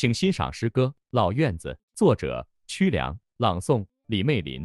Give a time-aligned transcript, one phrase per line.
[0.00, 4.64] 请欣赏诗歌《老院子》，作者曲梁，朗诵李媚林。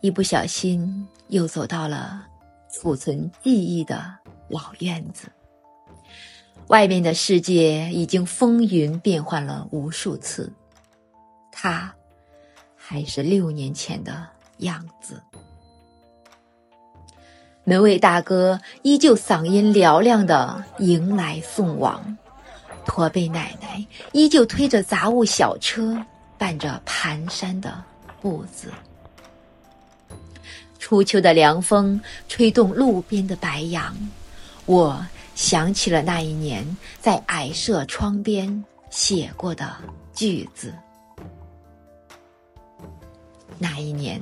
[0.00, 2.24] 一不小心，又走到了
[2.70, 4.16] 储存记忆的
[4.48, 5.26] 老院子。
[6.68, 10.52] 外面的世界已经风云变幻了无数次，
[11.50, 11.92] 他
[12.76, 14.28] 还是六年前的
[14.58, 15.20] 样子。
[17.64, 22.16] 门卫大哥依旧嗓音嘹亮的迎来送往，
[22.86, 26.00] 驼背奶奶依旧推着杂物小车，
[26.38, 27.82] 伴着蹒跚的
[28.22, 28.72] 步子。
[30.78, 33.94] 初秋的凉风吹动路边的白杨，
[34.64, 35.04] 我
[35.34, 36.64] 想起了那一年
[37.00, 39.76] 在矮舍窗边写过的
[40.14, 40.72] 句子。
[43.58, 44.20] 那一年，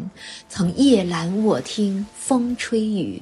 [0.48, 3.20] 曾夜阑卧听风吹雨，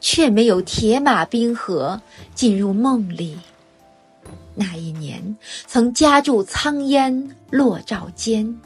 [0.00, 2.00] 却没有铁马冰河
[2.34, 3.38] 进入梦里。
[4.58, 8.58] 那一年，曾家住苍烟落照间，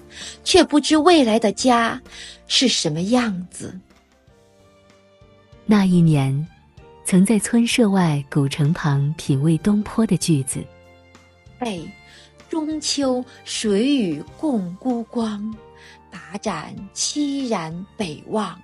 [0.45, 2.01] 却不知未来的家
[2.47, 3.77] 是什么样子。
[5.67, 6.47] 那一年，
[7.05, 10.65] 曾在村舍外古城旁品味东坡的句子，
[11.59, 11.85] 被
[12.49, 15.53] 中秋水雨共孤光，
[16.09, 18.57] 把盏凄然北望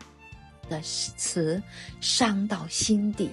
[0.68, 1.60] 的词
[2.00, 3.28] 伤到心底。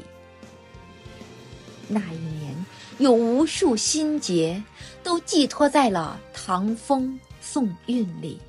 [1.87, 2.65] 那一年，
[2.99, 4.61] 有无数心结
[5.03, 8.39] 都寄托在了唐风宋韵里。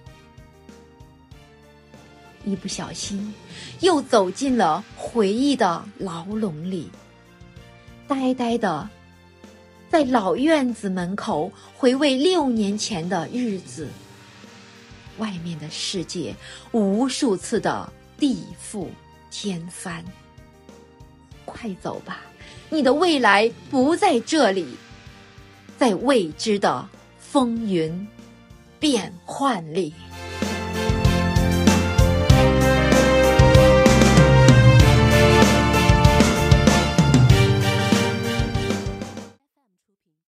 [2.45, 3.33] 一不小心，
[3.81, 6.91] 又走进了回忆的牢笼里，
[8.07, 8.89] 呆呆的
[9.89, 13.89] 在老院子门口回味六年前的日子。
[15.19, 16.35] 外面的世界
[16.73, 18.89] 无数次的地覆
[19.31, 20.05] 天翻。
[21.47, 22.21] 快走吧，
[22.75, 24.67] 你的未来不在这里，
[25.79, 26.89] 在未知的
[27.21, 28.05] 风云
[28.81, 29.95] 变幻里。